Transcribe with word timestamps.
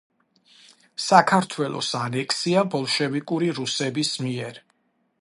საქართველოს 1.07 1.91
ანექსია 2.01 2.65
ბოლშევიკური 2.77 3.55
რუსების 3.63 4.15
მიერ. 4.27 4.63